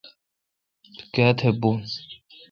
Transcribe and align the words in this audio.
تو 0.95 1.01
کیا 1.13 1.27
تھہ 1.37 1.49
بون۔ 1.59 1.77